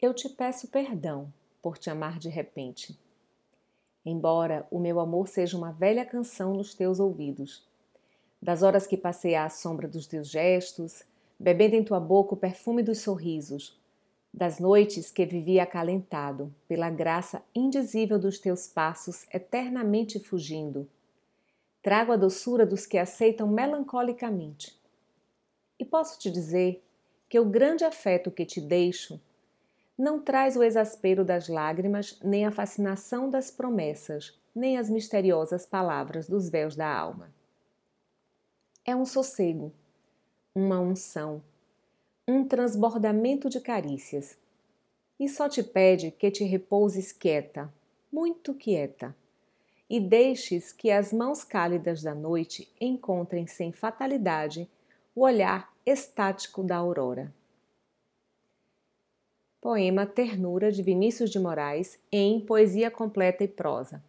Eu 0.00 0.14
te 0.14 0.28
peço 0.28 0.68
perdão 0.68 1.32
por 1.60 1.76
te 1.76 1.90
amar 1.90 2.20
de 2.20 2.28
repente. 2.28 2.96
Embora 4.06 4.64
o 4.70 4.78
meu 4.78 5.00
amor 5.00 5.26
seja 5.26 5.56
uma 5.56 5.72
velha 5.72 6.06
canção 6.06 6.54
nos 6.54 6.72
teus 6.72 7.00
ouvidos, 7.00 7.66
das 8.40 8.62
horas 8.62 8.86
que 8.86 8.96
passei 8.96 9.34
à 9.34 9.48
sombra 9.48 9.88
dos 9.88 10.06
teus 10.06 10.30
gestos, 10.30 11.02
bebendo 11.36 11.74
em 11.74 11.82
tua 11.82 11.98
boca 11.98 12.34
o 12.34 12.36
perfume 12.36 12.80
dos 12.80 13.00
sorrisos, 13.00 13.76
das 14.32 14.60
noites 14.60 15.10
que 15.10 15.26
vivi 15.26 15.58
acalentado 15.58 16.54
pela 16.68 16.90
graça 16.90 17.42
indizível 17.52 18.20
dos 18.20 18.38
teus 18.38 18.68
passos 18.68 19.26
eternamente 19.34 20.20
fugindo, 20.20 20.88
trago 21.82 22.12
a 22.12 22.16
doçura 22.16 22.64
dos 22.64 22.86
que 22.86 22.98
aceitam 22.98 23.48
melancolicamente. 23.48 24.78
E 25.76 25.84
posso 25.84 26.20
te 26.20 26.30
dizer 26.30 26.84
que 27.28 27.40
o 27.40 27.44
grande 27.44 27.84
afeto 27.84 28.30
que 28.30 28.46
te 28.46 28.60
deixo 28.60 29.20
não 29.98 30.20
traz 30.20 30.56
o 30.56 30.62
exaspero 30.62 31.24
das 31.24 31.48
lágrimas, 31.48 32.16
nem 32.22 32.46
a 32.46 32.52
fascinação 32.52 33.28
das 33.28 33.50
promessas, 33.50 34.38
nem 34.54 34.78
as 34.78 34.88
misteriosas 34.88 35.66
palavras 35.66 36.28
dos 36.28 36.48
véus 36.48 36.76
da 36.76 36.88
alma. 36.88 37.34
É 38.84 38.94
um 38.94 39.04
sossego, 39.04 39.72
uma 40.54 40.78
unção, 40.78 41.42
um 42.28 42.46
transbordamento 42.46 43.50
de 43.50 43.60
carícias. 43.60 44.38
E 45.18 45.28
só 45.28 45.48
te 45.48 45.64
pede 45.64 46.12
que 46.12 46.30
te 46.30 46.44
repouses 46.44 47.10
quieta, 47.10 47.72
muito 48.10 48.54
quieta, 48.54 49.16
e 49.90 49.98
deixes 49.98 50.72
que 50.72 50.92
as 50.92 51.12
mãos 51.12 51.42
cálidas 51.42 52.02
da 52.02 52.14
noite 52.14 52.72
encontrem 52.80 53.48
sem 53.48 53.72
fatalidade 53.72 54.68
o 55.12 55.22
olhar 55.22 55.72
estático 55.84 56.62
da 56.62 56.76
aurora. 56.76 57.32
Poema 59.60 60.06
Ternura 60.06 60.70
de 60.70 60.80
Vinícius 60.84 61.30
de 61.30 61.38
Moraes 61.40 61.98
em 62.12 62.38
Poesia 62.38 62.92
Completa 62.92 63.42
e 63.42 63.48
Prosa. 63.48 64.00